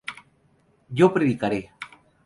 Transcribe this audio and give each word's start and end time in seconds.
yo 0.89 1.13
predicaré 1.13 1.69